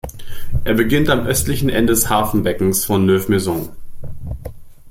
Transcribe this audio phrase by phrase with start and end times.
[0.63, 3.69] Er beginnt am östlichen Ende des Hafenbeckens von Neuves-Maisons.